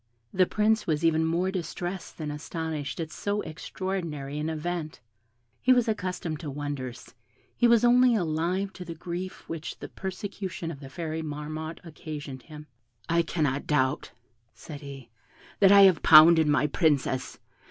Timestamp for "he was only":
7.55-8.15